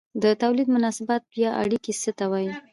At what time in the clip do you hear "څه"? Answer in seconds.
2.01-2.11